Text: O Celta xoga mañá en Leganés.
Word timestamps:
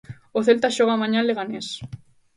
O 0.37 0.39
Celta 0.47 0.73
xoga 0.75 1.01
mañá 1.01 1.19
en 1.21 1.27
Leganés. 1.27 1.67